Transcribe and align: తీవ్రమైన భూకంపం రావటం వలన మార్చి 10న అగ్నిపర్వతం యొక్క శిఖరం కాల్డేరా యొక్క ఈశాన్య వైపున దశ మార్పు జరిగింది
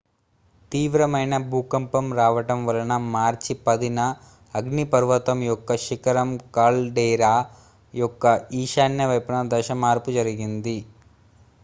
తీవ్రమైన 0.71 1.33
భూకంపం 1.49 2.05
రావటం 2.19 2.59
వలన 2.67 2.93
మార్చి 3.11 3.53
10న 3.67 3.99
అగ్నిపర్వతం 4.55 5.39
యొక్క 5.45 5.75
శిఖరం 5.85 6.29
కాల్డేరా 6.57 7.33
యొక్క 7.93 8.25
ఈశాన్య 8.61 9.09
వైపున 9.11 9.43
దశ 9.53 9.77
మార్పు 9.83 10.13
జరిగింది 10.17 10.77